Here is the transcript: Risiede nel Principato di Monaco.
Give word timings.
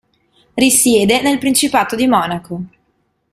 Risiede 0.55 1.21
nel 1.21 1.37
Principato 1.37 1.95
di 1.95 2.07
Monaco. 2.07 2.61